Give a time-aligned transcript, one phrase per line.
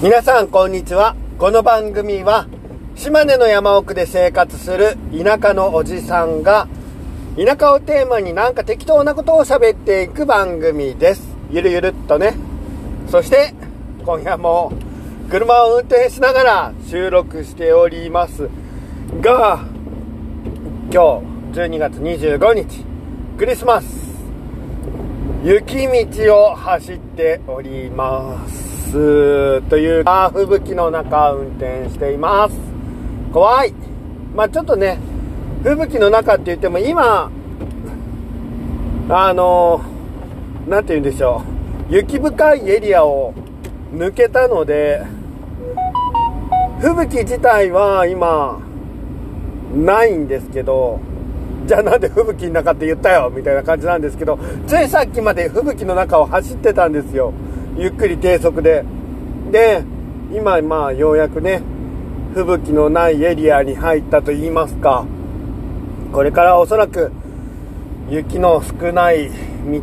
[0.00, 1.16] 皆さんこんにちは。
[1.38, 2.46] この番組は
[2.94, 6.68] 島根の山奥で生活する田舎のおじさんが
[7.36, 11.26] 田舎をテーマになんか適当なことを喋っていく番組です。
[11.50, 12.36] ゆるゆるっとね。
[13.10, 13.52] そして
[14.04, 14.72] 今夜も
[15.30, 18.48] 車を運転しながら収録しております。
[19.20, 19.64] が
[20.92, 21.20] 今
[21.52, 22.84] 日12月25日。
[23.36, 23.84] クリスマス。
[25.42, 28.67] 雪道を走っております。
[28.92, 32.54] というか吹雪の中運転しています。
[33.32, 33.74] 怖い。
[34.34, 34.98] まあちょっとね
[35.62, 37.30] 吹雪の中って言っても今
[39.10, 39.80] あの
[40.68, 41.42] 何て言うんでしょ
[41.90, 41.94] う。
[41.94, 43.34] 雪深いエリアを
[43.94, 45.02] 抜けたので
[46.80, 48.60] 吹雪自体は今
[49.74, 51.00] ないんですけど
[51.66, 57.32] じゃあなんで吹雪の中って言ったよみたいな感じなんですけどついさっきまで吹雪の中を走ってたんですよ。
[57.78, 58.84] ゆっくり低速で。
[59.52, 59.84] で
[60.32, 61.62] 今まあようやくね
[62.34, 65.06] 吹雪のないエリアに入ったと言いますか。
[66.12, 67.12] これからおそらく
[68.10, 69.30] 雪の少ない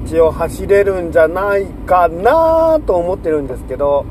[0.07, 4.05] 道を走れるんじゃないかなと思ってるんですけど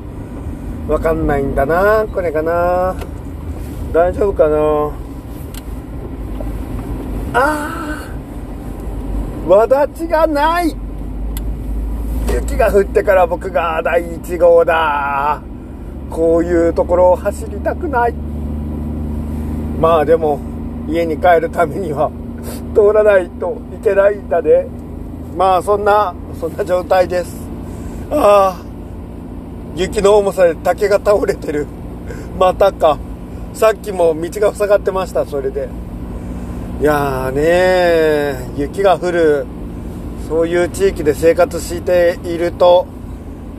[0.89, 2.97] わかんないんだなこれかな。
[3.93, 4.93] 大丈夫かな。
[7.35, 8.09] あ
[9.47, 10.84] あわだちがない。
[12.35, 15.41] 雪が降ってから僕が第1号だ。
[16.11, 18.15] こういうところを走りたくない。
[19.81, 20.41] まあでも
[20.89, 22.11] 家に帰るためには
[22.75, 24.67] 通らないといけないんだね。
[25.37, 27.37] まあそんなそんな状態です。
[28.11, 28.63] ああ
[29.77, 31.69] 雪の重さで竹が倒れてる。
[32.37, 32.99] またか。
[33.53, 35.69] さっきも道が塞がってましたそれで。
[36.81, 39.47] いやーね雪が降る。
[40.29, 42.87] そういう地域で生活していると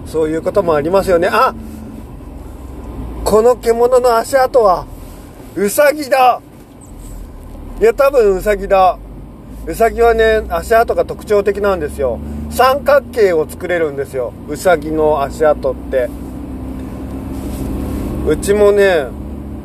[0.05, 1.27] そういうこともありますよね。
[1.31, 1.53] あ
[3.23, 4.85] この獣の足跡は
[5.55, 6.41] ウサギだ。
[7.81, 8.97] いや多分ウサギだ。
[9.65, 12.19] ウサギはね足跡が特徴的なんですよ。
[12.51, 14.33] 三角形を作れるんですよ。
[14.47, 16.09] ウサギの足跡って。
[18.27, 19.07] うちもね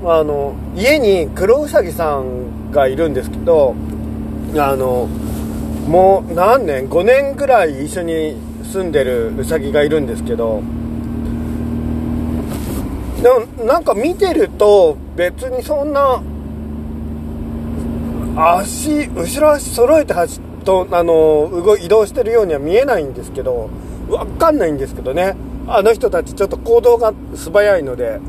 [0.05, 3.75] あの家に黒ウサギさんがいるんですけど
[4.57, 5.09] あの
[5.91, 10.63] もう何年？5年ぐらい一緒に住んでるウサギがいるんですけど。
[13.21, 16.23] でもなんか見てると別にそんな
[18.37, 23.69] 足後ろ足揃えて走とあの動移動してるようには見えないんですけど
[24.09, 25.35] 分かんないんですけどね。
[25.67, 28.21] あの人たちちょっと行動が素早いので。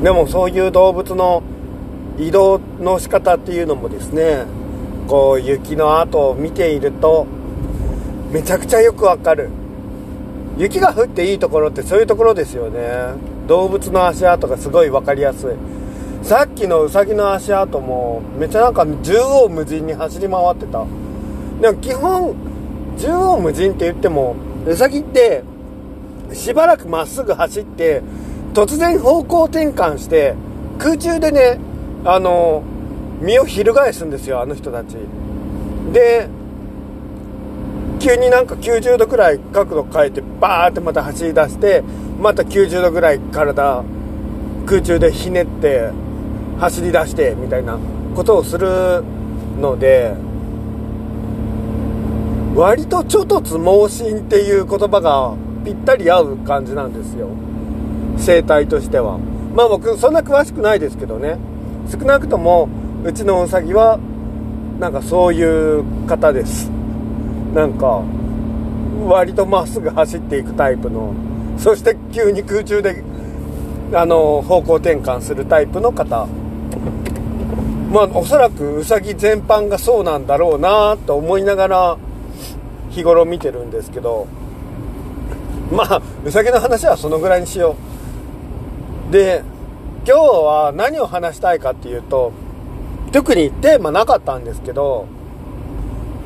[0.00, 1.42] でもそういう動物の
[2.18, 4.44] 移動の仕方っていうのもですね
[5.08, 7.26] こう雪の跡を見ていると
[8.30, 9.50] めちゃくちゃよくわかる。
[10.56, 12.80] 雪が降っていいところってそういうところですよね。
[13.46, 15.50] 動物の足跡がすごい分かりやすい。
[16.24, 20.86] さっきのウサギの足跡もめっちゃなんか縦横無尽に走り回ってた。
[21.60, 22.34] でも基本
[22.96, 25.42] 縦横無尽って言ってもウサギって
[26.32, 28.02] しばらくまっすぐ走って
[28.54, 30.34] 突然方向転換して
[30.78, 31.58] 空中でね
[32.04, 32.62] あの
[33.24, 34.96] 身を翻すんですよあの人たち。
[35.92, 36.28] で
[38.00, 41.82] 急になんか90度くらい角度変えてバーってまた走り出して
[42.20, 43.82] また90度ぐらい体
[44.66, 45.90] 空中でひねって
[46.58, 47.78] 走り出してみたいな
[48.14, 49.02] ことをする
[49.58, 50.14] ので
[52.54, 55.34] 割とちょ突猛進っていう言葉が
[55.64, 57.28] ぴったり合う感じなんですよ。
[58.18, 59.18] 生態としては。
[59.54, 61.38] まあ僕そんな詳しくないですけどね。
[61.90, 62.68] 少なくとも
[63.04, 63.98] うちのウサギは
[64.80, 66.70] なんかそういう方です。
[67.52, 68.02] なんか
[69.06, 71.12] 割とまっすぐ走っていくタイプの
[71.58, 73.04] そして急に空中で
[73.92, 76.26] あの方向転換するタイプの方。
[77.92, 81.98] まあおそらくウサギ全般がそうなんだろうなと思いながら
[82.88, 84.26] 日頃見てるんですけど。
[85.70, 87.76] まあウサギの話はそのぐらいにしよ
[89.10, 89.12] う。
[89.12, 89.42] で
[90.06, 92.32] 今日は何を話したいかっていうと
[93.14, 95.06] 特にテーマなかったんですけど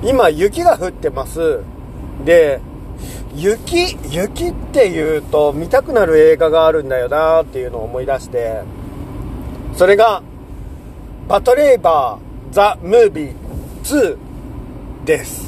[0.02, 1.60] 今雪が降ってます。
[2.24, 2.60] で
[3.34, 8.62] 雪雪っていうと見たくなる映画があるんだよなっていうのを思い出して
[9.74, 10.22] それが
[11.28, 13.34] 「パトレーバー・ザ・ムービー
[13.84, 14.16] 2」
[15.04, 15.46] です。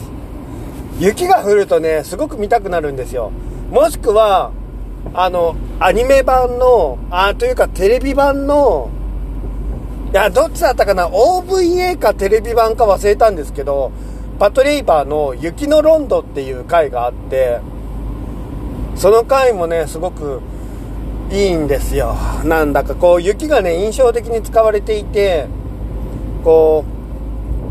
[0.98, 3.32] 雪が降るとねすごく見たくなるんですよ。
[3.70, 4.50] もしくは
[5.14, 8.90] あのアニメ版のあというかテレビ版の
[10.10, 13.92] いやどっちだったかな？OVA かテレビ版か忘れたんですけど
[14.40, 17.60] パトレイバーの雪のロンドっていう回があって
[18.96, 20.40] その回もねすごく
[21.30, 22.16] いいんですよ。
[22.44, 25.46] なんだかこう雪がね印象的に使われていて
[26.42, 26.84] こ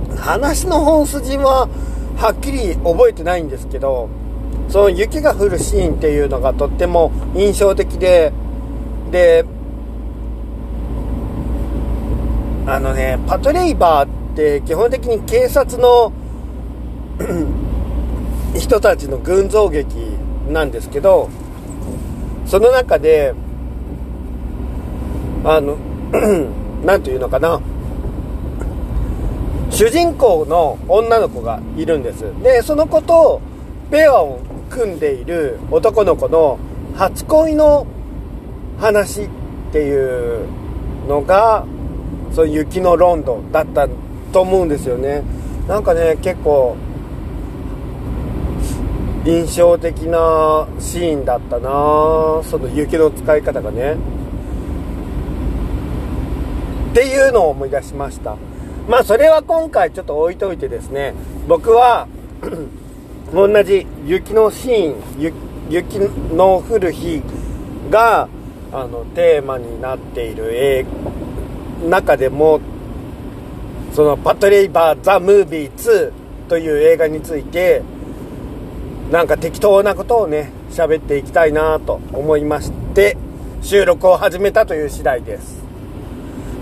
[0.09, 1.67] う話の本筋は
[2.15, 4.07] はっきり覚えてないんですけど
[4.69, 8.31] その雪が降るシーンっていうのがとっても印象的で
[9.11, 9.43] で
[12.69, 16.13] あのねパトレイバーって基本的に警察の
[18.55, 19.95] 人たちの群像劇
[20.49, 21.31] なんですけど
[22.45, 23.33] その中で
[25.43, 25.77] あの
[26.85, 27.59] 何というのかな。
[29.71, 32.21] 主人公の女の子がいるんです。
[32.43, 33.41] でその子と
[33.89, 36.59] ペアを組んでいる男の子の
[36.95, 37.87] 初恋の
[38.79, 39.29] 話っ
[39.71, 40.47] ていう
[41.07, 41.65] のが
[42.33, 43.87] そう雪のロンドンだった
[44.31, 45.23] と思うんですよね。
[45.67, 46.75] なんかね結構
[49.25, 51.69] 印象的なシーンだったな。
[52.43, 53.95] その雪の使い方がね。
[56.91, 58.35] っていうのを思い出しました。
[58.87, 61.13] まあそれは今回ちょっと置いといてですね。
[61.47, 62.07] 僕は
[63.33, 65.33] 同じ雪のシーン
[65.69, 65.99] 雪
[66.33, 67.21] の降る日
[67.91, 68.27] が
[68.71, 70.85] あのテーマになっている映
[71.87, 72.59] 中でも
[73.93, 76.11] その「パトレイバー・ザ・ムービー2」
[76.49, 77.81] という映画について
[79.11, 83.17] なんか適当なことをね喋っていきたいなと思いまして
[83.61, 85.59] 収録を始めたという次第です。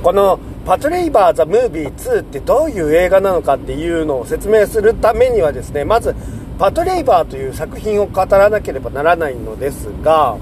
[0.04, 6.16] この「パトレイバー・ザ・ムービー2」ってどういう映画なのかっていうのを説明するためにはですねまず
[6.60, 10.38] パトレイバーという作品を語らなければならないのですが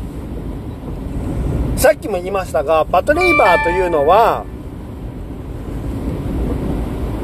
[1.76, 4.46] さっきも言いましたがパトレイバーというのは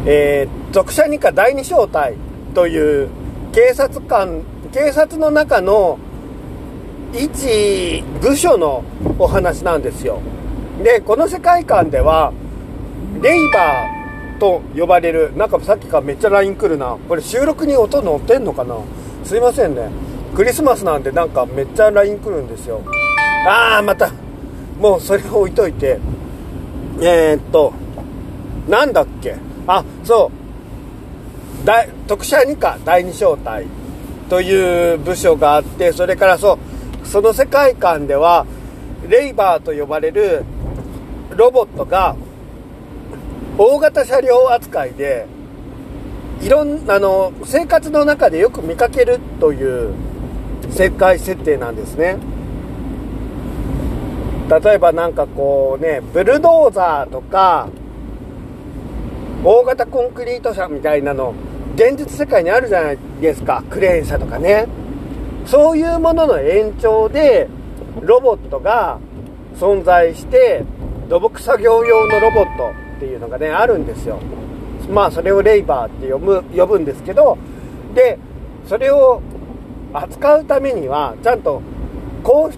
[0.05, 2.15] えー、属者二課第二小隊
[2.53, 3.09] という
[3.51, 4.41] 警察官
[4.73, 5.99] 警察の中の
[7.13, 8.83] 一部署の
[9.19, 10.19] お話なんですよ。
[10.83, 12.31] でこの世界観では
[13.21, 16.97] レイバーと呼ばれるなんかさっきからめっちゃ LINE 来るな。
[17.07, 18.77] これ収録に音乗ってんのかな？
[19.23, 19.89] すいませんね。
[20.35, 22.81] クリスマスなんでなんかめっちゃ LINE 来るんですよ。
[23.45, 24.11] ああまた
[24.79, 25.99] もうそれを置いといて。
[27.01, 27.73] えー、っと
[28.69, 29.35] なんだっけ？
[29.67, 30.41] あそう。
[31.65, 33.65] 大特殊二課第二小隊
[34.29, 36.57] という部署があってそれからそ
[37.03, 38.45] うその世界観では
[39.07, 40.43] レイバーと呼ばれる
[41.35, 42.15] ロボットが
[43.57, 45.27] 大型車両扱いで
[46.41, 49.93] いろんあの生活の中でよく見かけるという
[50.71, 52.17] 世界設定なんですね。
[54.49, 57.69] 例えばなんかこうねブルドーザーとか
[59.43, 61.33] 大型コンクリート車みたいなの
[61.75, 63.63] 現実世界にあるじゃないですか。
[63.69, 64.67] クレーン車とかね。
[65.45, 67.47] そういうものの延長で
[68.01, 68.99] ロボットが
[69.57, 70.63] 存在して
[71.09, 74.19] 土木作業用のロボットっていうのがねあるんですよ。
[74.91, 77.37] まあそれをレイバーって呼ぶ呼ぶんですけど
[77.95, 78.19] で
[78.67, 79.21] それを
[79.93, 81.61] 扱うためにはちゃんと
[82.23, 82.51] 講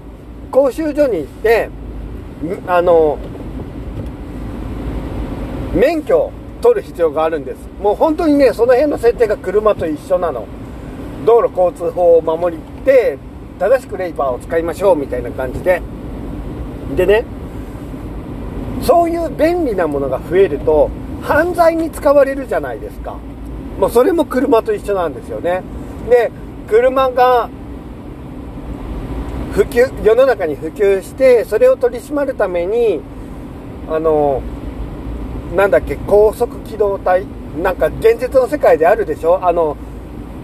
[0.71, 1.69] 習所に行って
[2.67, 3.17] あの
[5.73, 6.31] 免許
[6.63, 7.59] 取る必要があるんです。
[7.81, 10.47] もう本当にねその辺の設定が車と一緒なの。
[11.25, 13.17] 道路交通法を守って
[13.59, 15.81] 正しくレイバーを使いましょうみたいな感じで。
[16.95, 17.25] でね
[18.81, 20.89] そういう便利なものが増えると
[21.21, 23.17] 犯罪に使われるじゃないですか。
[23.77, 25.63] もうそれも車と一緒なんですよね。
[26.09, 26.31] で
[26.69, 27.49] 車が
[29.51, 33.01] 普及世の中に普及してそれを取り締まるために
[33.89, 34.41] あの
[35.55, 37.25] なんだっけ高速機動隊？
[37.61, 39.39] なんか現実の世界であるでしょ？
[39.45, 39.77] あの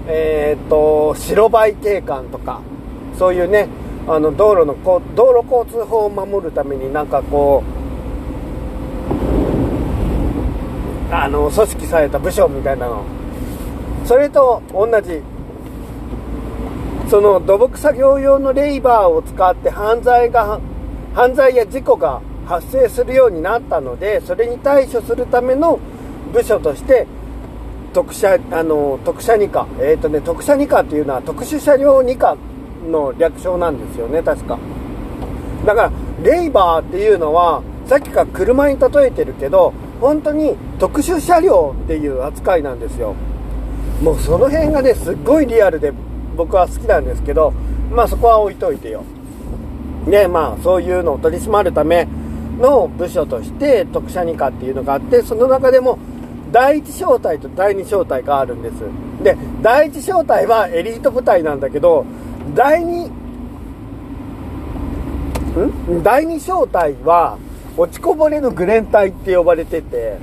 [0.08, 2.62] えっ、ー、と白バイ警官とか。
[3.18, 3.68] そういうね
[4.08, 7.64] あの道路のこう道路交通法を守るためになんかこ
[11.12, 13.04] うあの組織された部署みたいなの。
[14.06, 15.22] それと同じ。
[17.10, 20.60] その土木作業用のレイバーを使って犯罪が
[21.16, 25.80] 犯罪や事故が発生するようになったのでそれに対処するための
[26.34, 27.06] 部署として
[27.94, 32.36] 特殊あの特殊2課えっ、ー、とね特殊2課っていうのは特殊車両2課
[32.90, 34.58] の略称なんですよね確か。
[35.64, 35.92] だから
[36.24, 43.14] レイバーっていうのはさっきから車に例えてるけど本当に特殊車両っていう扱いなんですよ。
[44.02, 45.94] もうその辺がねすっごいリアルで
[46.36, 47.54] 僕は好きなんですけど
[47.92, 49.04] まあそこは置いといてよ。
[50.08, 52.08] ねまあそういうのを取り締まるため
[52.60, 55.98] の部署として特殊二課っていうのがあってその中でも
[56.52, 58.76] 第1小隊と第2小隊があるんです
[59.24, 62.06] で第1小隊はエリート部隊なんだけど
[62.56, 63.20] 第2ん？
[66.04, 67.38] 第二小隊は
[67.78, 70.18] 落ちこぼれのグレン隊って呼ばれてて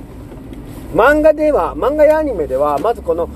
[0.93, 3.29] 漫画では漫画やアニメではまずこの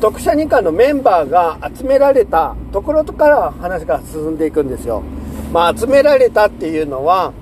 [0.00, 5.02] 特殊二課のメンバーが集められたところから話が進んでいくんですよ。
[5.52, 7.32] まあ、集められたっていうのは、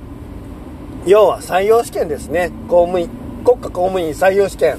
[1.06, 2.50] 要は採用試験ですね。
[2.68, 3.08] 公務員、
[3.44, 4.78] 国家公務員採用試験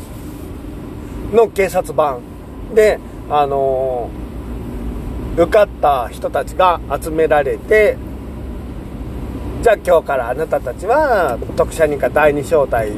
[1.34, 2.22] の警察版
[2.74, 7.98] で、あのー、受かった人たちが集められて、
[9.62, 12.92] じゃあ今日からあなたたちは特殊二課第二小隊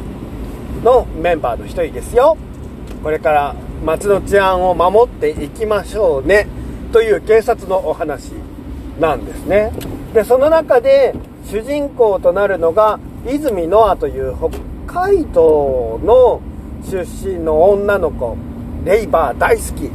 [0.84, 2.38] のメンバーの一人ですよ。
[3.04, 6.48] これから街の治安を守っていきましょうね
[6.92, 8.32] という警察のお話
[9.00, 9.72] なんですね
[10.14, 11.14] でその中で
[11.46, 16.42] 主人公となるのが泉ノアという北海道の
[16.90, 18.38] 出身の女の子。
[18.86, 19.92] レイバー大好き。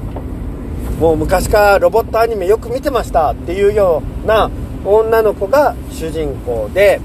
[1.00, 4.50] もう昔からロボットアニメよく見てましたっていうような
[4.84, 7.00] 女の子が主人公で。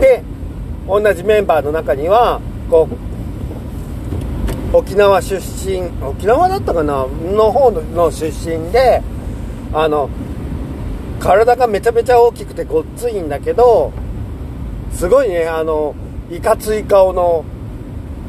[0.00, 0.22] で
[0.86, 2.88] 同じメンバーの中にはこ
[4.72, 7.06] う沖縄出身沖縄だったかな？
[7.06, 9.02] の方の出身で
[9.72, 10.10] あの
[11.24, 13.92] 体がめちゃめちゃ大きくてごっついんだけど
[14.92, 15.94] すごいねあの
[16.30, 17.46] いかつい顔の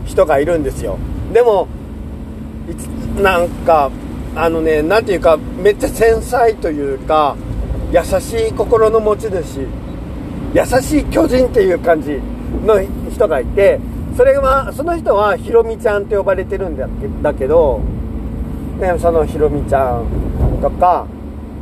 [0.06, 0.98] 人がいるんですよ。
[1.34, 1.68] でも
[3.22, 3.92] なんか
[4.36, 7.36] あのね何ていうかめっちゃ繊細というか
[7.92, 9.68] 優しい心の持ち主。
[10.54, 12.18] 優しい巨人っていう感じ
[12.66, 13.78] の人がいて
[14.16, 16.88] それはその人はひろみちゃんって呼ばれてるんだ
[17.22, 17.82] だけど、
[18.80, 20.06] ね、そのひろみちゃん
[20.62, 21.06] とか、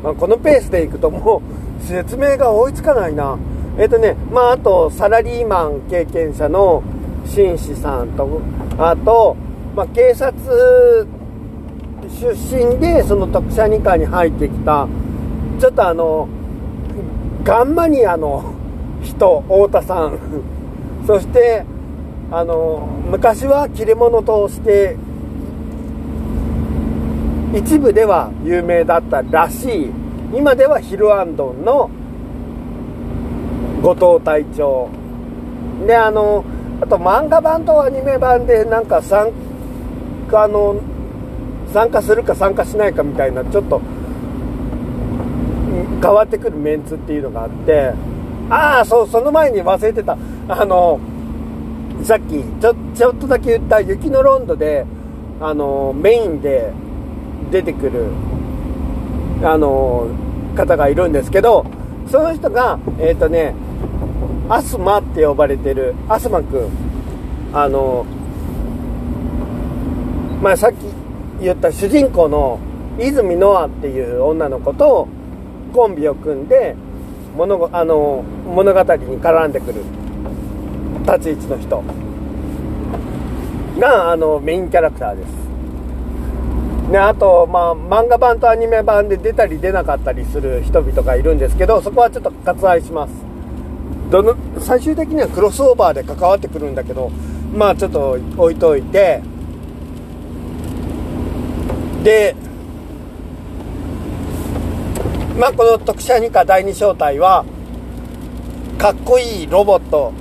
[0.03, 1.41] まあ、このペースでいくとも
[1.81, 3.37] う説明が追いつかないな。
[3.77, 6.83] えっ、ー、とねまああとサラリーマン経験者の
[7.25, 8.41] 紳士さんと
[8.77, 9.35] あと、
[9.75, 10.33] まあ、警察
[12.19, 14.87] 出身でその特殊二課に入ってきた
[15.59, 16.27] ちょっとあの
[17.43, 18.53] ガンマニアの
[19.01, 20.19] 人太田さん。
[21.05, 21.65] そして
[22.31, 24.95] あの昔は切れ者として
[27.53, 29.91] 一部では有名だったらしい。
[30.35, 31.89] 今ではヒルアンドンの
[33.83, 34.89] 後藤隊長。
[35.85, 36.43] であの
[36.81, 39.31] あと漫画版とアニメ版でなんか参
[40.29, 40.81] 加の
[41.71, 43.81] 参加するか参加しないかみたいなちょっと
[46.01, 47.93] 変わってくるメンツっていうのがあって。
[48.49, 50.17] ああそうその前に忘れてた。
[50.47, 50.99] あの
[52.01, 54.85] さっきちょちょっとだけ言った雪のロンドで
[55.39, 56.73] あのメインで
[57.53, 58.07] 出てくる
[59.43, 60.07] あの
[60.55, 61.67] 方がいるんですけど
[62.09, 63.53] その人がえっ、ー、とね
[64.49, 66.69] アスマって呼ばれてるアスマくん
[67.53, 68.05] あの
[70.41, 70.77] まあさっき
[71.41, 72.59] 言った主人公の
[72.99, 75.07] 泉ノアっていう女の子と
[75.73, 76.75] コンビを組んで
[77.35, 79.83] 物あの物語に絡んでくる
[81.05, 81.83] 立ち位置の人
[83.79, 85.42] があのメインキャラクターです。
[86.89, 93.13] ね、あと、まあ、漫画版とアニメ版で出たり出なかったりする人々がいるんですけど、そこはちょっと割愛します。
[94.11, 97.09] どの最終的にはクロスオーバーで関わってくるんだけど、
[97.55, 99.21] まあちょっと置いといて、
[102.03, 102.35] で、
[105.39, 107.45] まあこの特殊二課第二小隊は、
[108.77, 110.11] かっこいいロボット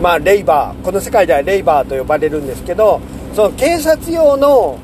[0.00, 3.00] まあ、レイバーこの世界ではレイバーと呼ばれるんですけど
[3.34, 4.78] その警察用の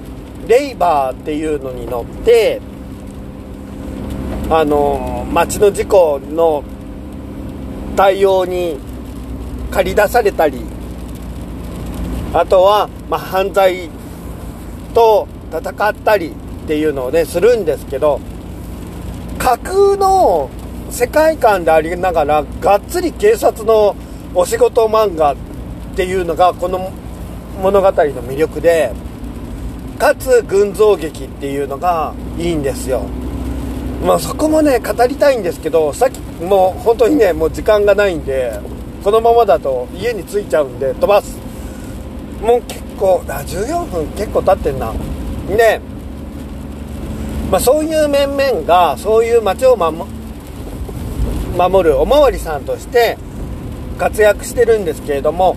[0.47, 2.61] レイバーっていうのに乗って
[4.49, 6.63] あの街の事故の
[7.97, 8.79] 対応に
[9.71, 10.63] 駆り出されたり
[12.33, 13.91] あとは、まあ、犯罪
[14.95, 18.21] と戦ったりっていうのをねするんですけど
[19.39, 20.51] 架空の
[20.91, 23.97] 世界観でありながらがっつり警察の
[24.35, 25.37] お仕事漫画っ
[25.97, 26.93] ていうのがこの
[27.63, 28.93] 物語の魅力で
[29.99, 33.03] かつ群像劇っていうのがいいんですよ。
[34.05, 38.61] まあそこもね語りたいんですけどさっきもう本当にねもう時間がないんで
[39.03, 41.39] このままだと家に着いちゃうんで飛ばす。
[42.43, 44.93] もう結構あ14分結構経ってんな。
[45.49, 45.81] で
[47.51, 53.17] まあそういう面々がそういう街を守るおまわりさんとして
[53.99, 55.57] 活躍してるんですけれども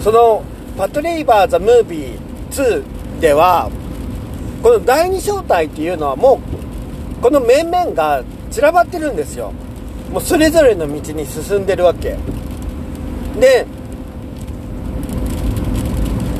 [0.00, 0.44] その
[0.76, 2.18] 「パトレイバー・ザ・ムービー
[2.50, 2.82] 2」
[3.20, 3.70] では
[4.62, 6.40] この第2小隊っていうのはも
[7.20, 9.52] うこの面々が散らばってるんですよ。
[10.12, 12.16] もうそれぞれの道に進んでるわけ。
[13.40, 13.66] で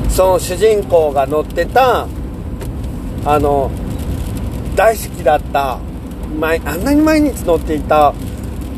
[0.09, 2.07] その主人公が乗ってた
[3.25, 3.69] あの
[4.75, 5.77] 大好きだった
[6.39, 8.13] 前あんなに毎日乗っていた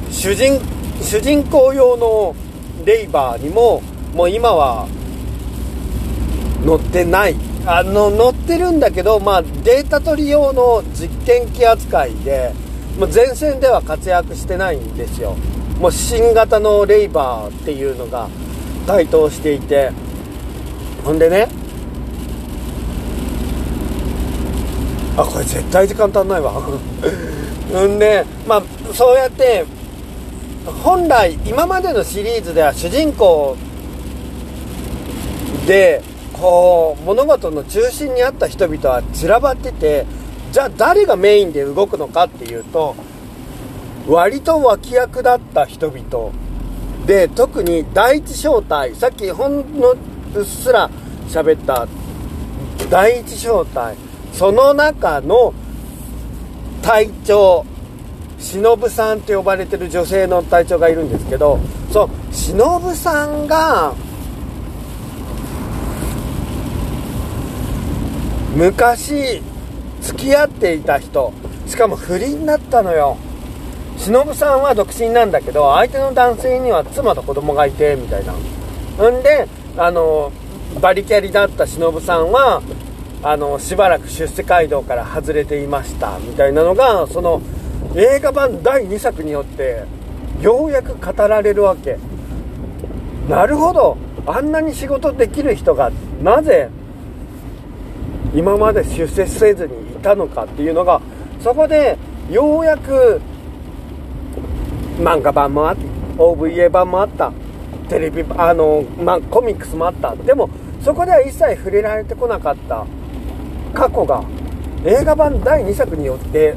[0.09, 0.59] 主人
[1.01, 2.35] 主人公用の
[2.85, 3.81] レイバーにも
[4.15, 4.87] もう今は
[6.63, 7.35] 乗ってない。
[7.65, 12.53] あの乗ってるんだけど、まあ、データ取り用の実験機扱いで
[12.97, 15.35] もう前線では活躍してないんですよ。
[15.79, 18.29] もう新型のレイバーっていうのが
[18.85, 19.91] 台頭していて。
[21.07, 21.47] ほんでね
[25.15, 26.51] あこれ絶対時間足んないわ。
[27.73, 29.63] うんでまあそうやって
[30.83, 33.55] 本来今までのシリーズでは主人公
[35.65, 36.01] で
[36.33, 40.05] こう物事の中心にあった人々は散らばってて
[40.51, 42.95] じゃあ誰がメインで動くのかっていうと
[44.07, 46.31] 割と脇役だった人々。
[47.05, 49.97] で特に第一小隊さっきほんのう
[50.41, 50.89] っすら
[51.29, 51.87] 喋った
[52.89, 53.95] 第一小隊
[54.33, 55.53] その中の
[56.81, 57.65] 隊長
[58.39, 61.59] 忍さんって呼ばれてる女性の隊長がいるんですけど
[61.91, 63.93] そう忍さんが
[68.57, 69.43] 昔
[70.01, 71.31] 付き合っていた人
[71.67, 73.17] しかも不倫だったのよ。
[73.97, 78.33] 忍さんは独身なんだけど相手の男性には妻と子供がいてみたいな。
[79.11, 79.47] んで
[79.77, 80.31] あの
[80.81, 82.63] バリキャリだった忍さんは
[83.21, 87.43] あのしばらく出世街道から外れていましたみたいなのがその
[87.95, 89.83] 映画版第2作によって
[90.41, 91.99] ようやく語られるわけ。
[93.29, 93.97] なるほど。
[94.25, 95.91] あんなに仕事できる人が
[96.23, 96.71] なぜ
[98.33, 101.01] 今まで出世せずにいたのかっていうのが
[101.41, 101.97] そこで
[102.29, 103.21] ようやく
[104.99, 105.81] 漫画版もあった
[106.17, 107.31] OVA 版もあった。
[107.89, 110.15] テレビあの、まコミックスもあった。
[110.15, 110.49] でも
[110.83, 112.85] そこでは一切触れられてこなかった。
[113.73, 114.23] 過去が
[114.85, 116.55] 映画版第2作によって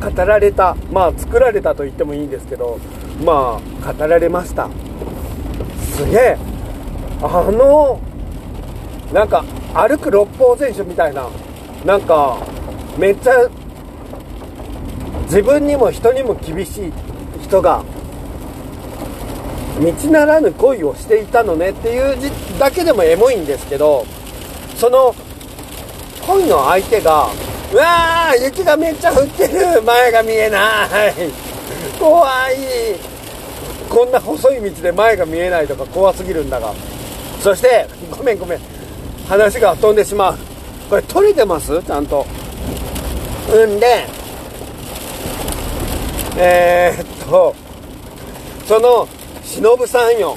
[0.00, 0.76] 語られた。
[0.92, 2.78] まあ作られたと言ってもいいんですけど
[3.24, 4.68] まあ語られました。
[5.96, 6.38] すげえ。
[7.22, 7.98] あの
[9.12, 11.28] なんか歩く六法全書みたいな
[11.84, 12.38] なんか
[12.96, 13.48] めっちゃ
[15.24, 16.92] 自分にも人にも厳しい
[17.42, 17.84] 人が
[19.80, 24.06] 道ならぬ恋をしていたのねっていうだけでもエモいんですけど
[24.76, 25.14] その
[26.26, 27.28] 恋の相手が
[27.72, 31.12] うわー雪がめっちゃ降ってる前が見えない。
[31.98, 32.56] 怖い。
[33.90, 36.72] こんな細い道で前が見えないとか怖すぎるんだが。
[37.42, 38.73] そしてごめんごめん。
[39.28, 40.38] 話が飛んでしまう。
[40.90, 41.82] これ取れてます？
[41.82, 42.26] ちゃんと。
[43.52, 44.06] うんで
[46.36, 47.54] えー、っと
[48.66, 49.08] その
[49.42, 50.36] 忍さんよ。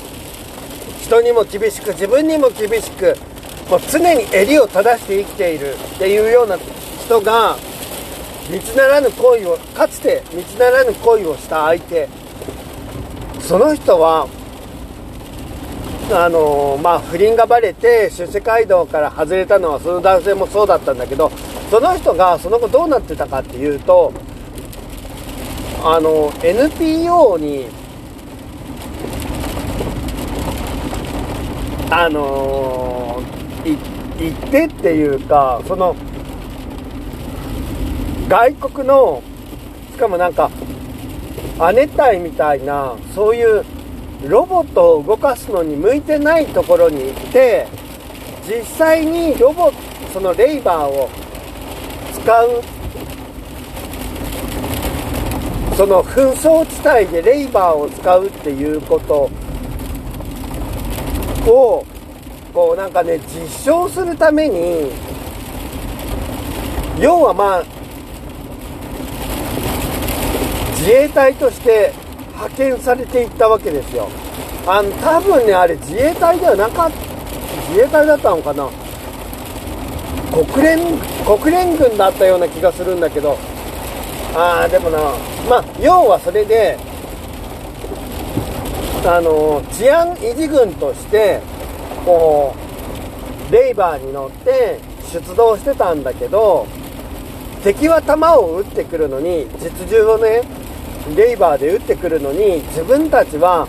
[1.02, 3.16] 人にも厳しく自分にも厳しく
[3.70, 5.74] もう常に襟を正して生きている。
[5.74, 7.58] っていうような人が
[8.50, 12.08] 道ならぬ恋をかつて道ならぬ恋をした相手。
[13.40, 14.28] その人は
[16.10, 21.30] あのまあ不倫がバレて出世街道から外れたのはその男性もそうだったんだけど
[21.70, 24.14] その人がその後どうなってたかっていうと
[25.84, 27.68] あの NPO に
[31.90, 33.22] あの
[33.66, 35.96] 行ってっていうかその
[38.28, 39.24] 外国の
[39.92, 40.50] しかもなんか
[41.60, 43.66] 亜熱帯みたいなそういう
[44.28, 47.68] ロボットを動かすのに向いてないところに行って
[48.48, 49.72] 実際にロボ
[50.14, 51.10] そのレイバーを
[52.14, 52.64] 使う
[55.76, 59.30] その紛争地帯でレイバーを使うっていうこと
[61.50, 61.86] を
[62.54, 64.92] こうなんかね実証するために
[67.00, 67.64] 要はまあ
[70.80, 71.94] 自衛隊として
[72.38, 74.08] 派遣されていったわけですよ。
[74.68, 76.98] あの多分ねあれ自衛隊ではなかった
[77.70, 78.70] 自衛隊だったのかな。
[80.32, 80.80] 国連
[81.26, 83.38] 国連軍だったような気がするんだけど。
[84.36, 85.00] ああでもな
[85.50, 86.78] まあ要はそれで
[89.04, 91.40] あの治安維持軍として
[92.06, 92.54] こ
[93.50, 94.80] うレイバーに乗って
[95.12, 96.68] 出動してたんだけど
[97.64, 100.44] 敵は弾を撃ってくるのに実銃をね
[101.16, 103.68] レイバーで撃ってくるのに自分たちは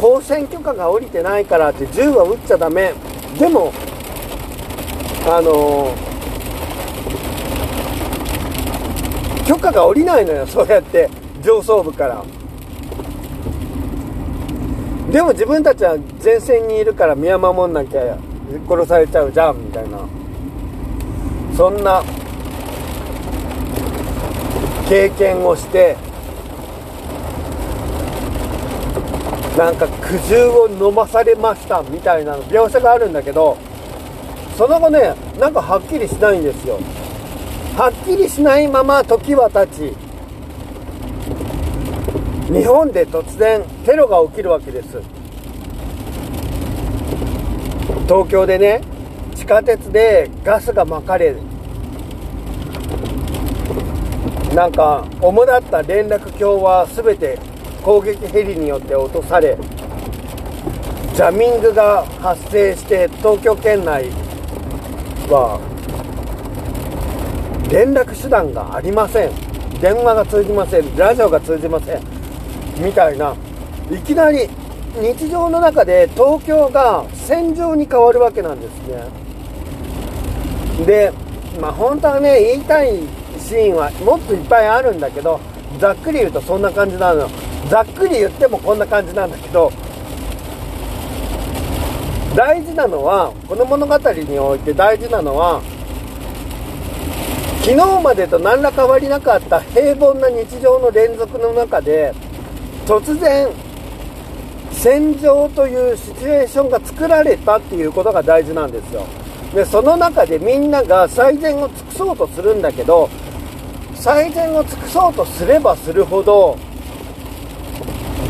[0.00, 2.92] 交戦許可が下りてないからって銃は撃っちゃダメ。
[3.38, 3.72] でも
[5.26, 5.94] あの
[9.46, 11.10] 許可が下りないのよそうやって
[11.42, 12.24] 上層部から。
[15.10, 18.18] でも自分たちは前線にいるから身は守んなきゃ
[18.68, 19.98] 殺されちゃうじゃんみたいな。
[21.56, 22.02] そんな
[24.88, 25.96] 経験をして
[29.58, 33.58] なんか苦渋を飲まされましたみたいな描写があるんだけど
[34.56, 36.78] その後ねなんかはっきりしないんですよ。
[37.76, 39.96] はっきりしないまま時は経ち
[42.52, 45.00] 日本で突然テロが起きるわけです。
[48.06, 48.80] 東京でね
[49.34, 51.34] 地下鉄でガスがまかれ
[54.54, 57.38] なんか主だった連絡橋は全て
[57.82, 59.56] 攻撃ヘリによって落とされ
[61.14, 64.04] ジャミングが発生して東京圏内
[65.28, 65.58] は
[67.70, 69.32] 連絡手段がありません。
[69.80, 70.96] 電話が通じません。
[70.96, 72.02] ラジオが通じません。
[72.82, 73.34] みたいな。
[73.90, 74.48] いきなり
[75.00, 79.02] 日常の中で東京が戦場に変わるわけなんですね。
[80.86, 81.12] で
[81.60, 83.00] まあ本当はね言いたい
[83.38, 85.40] シーンはもっといっぱいあるんだけど
[85.78, 87.28] ざっくり言うとそんな感じなの。
[87.68, 89.70] ざっくり言ってもこんな感じなんだけど
[92.34, 95.60] 大事なのはこの物語において大事なのは
[97.62, 102.14] 昨日までと何ら変わりなかった平凡な日常の連続の中で
[102.86, 103.48] 突然
[104.70, 109.04] 戦場というシチュエーションが作られたっていうことが大事なんですよ。
[109.54, 113.10] でその中でみんなが最善を尽くそうとするんだけど
[114.00, 116.56] 最善を尽くそうとすればするほど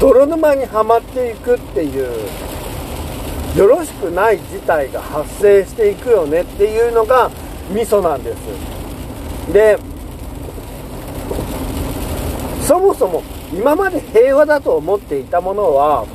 [0.00, 2.08] 泥沼にはまっていくっていう
[3.56, 7.30] よろしくない事態が発生していくよねっていうのが
[7.70, 8.38] ミソなんです。
[9.52, 9.78] で
[12.62, 16.06] そもそも今まで平和だと思っていたものは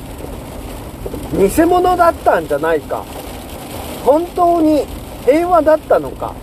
[1.32, 3.04] 偽物だったんじゃないか。
[4.04, 4.84] 本当に
[5.24, 6.34] 平和だったのか。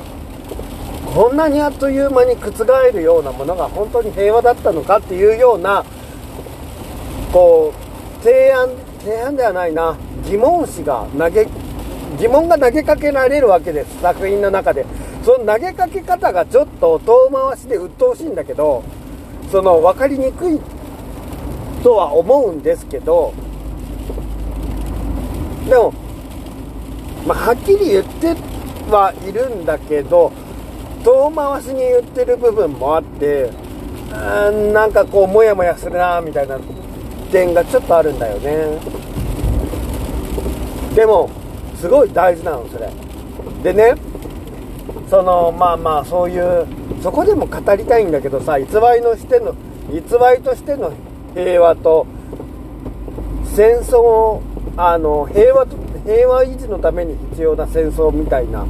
[1.13, 5.83] こんなにあっという間に覆るようなものが本当に平和だったのかっていうような
[7.33, 8.69] こう提案
[8.99, 9.97] 提案ではないな。
[10.25, 11.47] 疑問詞が投げ
[12.19, 13.99] 疑問が投げかけられるわけです。
[14.01, 14.85] 作品の中で。
[15.23, 18.83] その投げかけ方がちょっと遠回しで鬱陶しいんだけど
[19.51, 20.59] その分かりにくい
[21.83, 23.33] とは思うんですけど
[25.69, 25.93] でも、
[27.27, 28.35] まあ、はっきり言って
[28.89, 30.31] はいるんだけど
[31.03, 33.51] 遠回しに言ってる部分もあって
[34.73, 36.59] なんかこうモヤモヤするなみたいな
[37.31, 38.79] 点がちょっとあるんだよね。
[40.95, 41.29] でも
[41.75, 42.89] すごい大事なのそれ。
[43.63, 43.95] でね
[45.09, 46.67] そのまあまあそういう
[47.01, 49.55] そこでも語りたいんだけどさ偽りのしての
[49.89, 50.01] 偽
[50.37, 50.93] りとしての
[51.33, 52.05] 平和と
[53.45, 54.41] 戦争を
[54.77, 58.65] あの平和と平和維持のために必要な戦争みたいな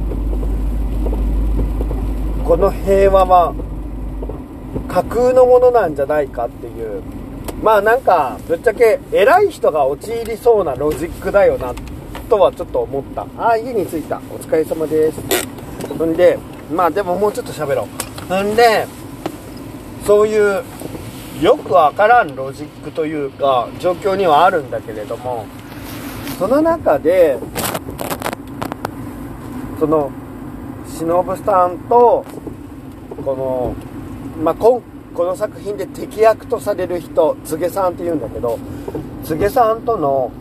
[2.44, 3.54] この平和は
[4.88, 7.02] 架空のものなんじゃないかっていう。
[7.62, 11.72] まあなんかぶっちゃけ偉い人が陥りそうなロジックだよな
[12.28, 13.22] とはちょっと思った。
[13.38, 14.18] ああ家に着いた。
[14.18, 15.20] お疲れ様です。
[15.96, 16.38] ほんで
[16.74, 17.86] まあでももうちょっと喋ろう。
[18.28, 18.86] ほんで
[20.04, 20.64] そういう
[21.40, 25.46] よくわからんロジックというか状況にはあるんだけれども
[26.38, 27.38] その中で
[29.78, 30.10] その
[30.86, 32.24] 忍さんと
[33.24, 33.74] この
[34.42, 34.82] まあ今
[35.14, 38.58] この作品で敵役とされる人柘植さんっていうんだけど
[39.24, 40.32] 柘植さんとの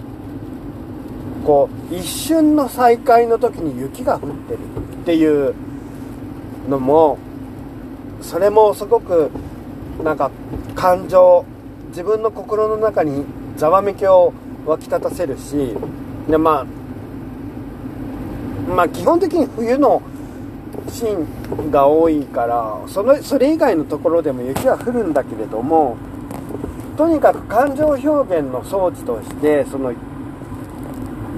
[1.46, 4.60] こう一瞬の再会の時に雪が降ってる
[5.02, 5.54] っていう
[6.70, 7.18] のも
[8.22, 9.32] それもすごく
[10.04, 10.32] なんか
[10.76, 11.46] 感情
[11.90, 13.26] 自分の心の中に
[13.58, 14.34] ざわめきを
[14.66, 15.76] 湧き立たせるし
[16.30, 16.66] でまあ
[18.74, 20.02] まあ基本的に冬の
[20.90, 25.98] シーンが多いからそのそれ以外のところでも雪は降るんだけれども
[26.98, 29.94] とにかく感情表現の装置としてその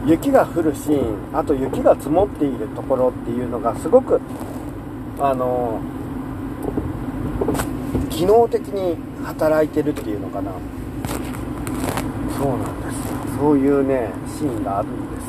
[0.06, 4.20] 雪が降るシーンあと雪が積もっているところっていうのがすごく
[5.20, 5.80] あの
[8.10, 10.52] 機能的に働いてるっていうのかな。
[12.38, 13.38] そうなんです。
[13.38, 15.24] そういうねシーンがあるんです。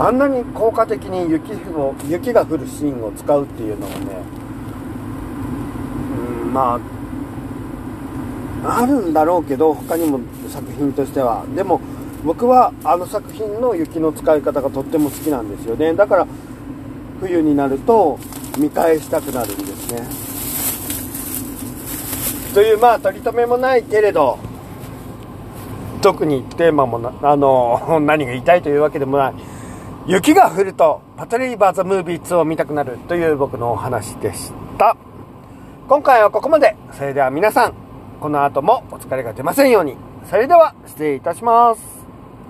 [0.00, 4.06] あんなに効果的に雪を雪が降るシーンを使うっていうのはね
[6.44, 6.80] うんま
[8.64, 11.44] ああるんだろうけど他にも作品としては。
[11.54, 11.80] でも
[12.24, 15.94] 僕はあの作品の雪の使い方がとっても好きなんですよね。
[15.94, 16.26] だから
[17.20, 18.18] 冬になると
[18.58, 20.02] 見返したくなるんですね。
[22.54, 24.38] というまあ取り留めもないけれど
[26.02, 29.49] 特にテーマもなあの 何が言いたいというわけでもない。
[30.06, 34.96] 雪が降るとパトリーバーザ・ムービー2を見たくなるという僕のお話でした
[35.90, 36.76] 今回はここまで。
[36.92, 37.74] それでは皆さん、
[38.20, 39.96] この後もお疲れが出ませんように。
[40.30, 41.99] それでは失礼いたします。